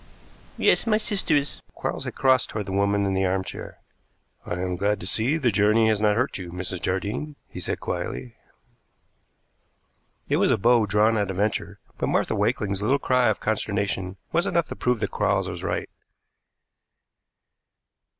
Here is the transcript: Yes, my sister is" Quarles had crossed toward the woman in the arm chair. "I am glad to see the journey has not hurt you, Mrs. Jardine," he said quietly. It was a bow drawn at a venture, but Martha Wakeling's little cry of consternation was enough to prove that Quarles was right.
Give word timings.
Yes, 0.57 0.87
my 0.87 0.97
sister 0.97 1.35
is" 1.35 1.61
Quarles 1.75 2.05
had 2.05 2.15
crossed 2.15 2.49
toward 2.49 2.65
the 2.65 2.71
woman 2.71 3.05
in 3.05 3.13
the 3.13 3.23
arm 3.23 3.43
chair. 3.43 3.77
"I 4.43 4.53
am 4.53 4.75
glad 4.75 4.99
to 5.01 5.05
see 5.05 5.37
the 5.37 5.51
journey 5.51 5.89
has 5.89 6.01
not 6.01 6.15
hurt 6.15 6.39
you, 6.39 6.49
Mrs. 6.49 6.81
Jardine," 6.81 7.35
he 7.47 7.59
said 7.59 7.79
quietly. 7.79 8.33
It 10.27 10.37
was 10.37 10.49
a 10.49 10.57
bow 10.57 10.87
drawn 10.87 11.17
at 11.17 11.29
a 11.29 11.35
venture, 11.35 11.77
but 11.99 12.07
Martha 12.07 12.33
Wakeling's 12.33 12.81
little 12.81 12.97
cry 12.97 13.27
of 13.27 13.39
consternation 13.39 14.17
was 14.31 14.47
enough 14.47 14.69
to 14.69 14.75
prove 14.75 15.01
that 15.01 15.11
Quarles 15.11 15.47
was 15.47 15.61
right. 15.61 15.87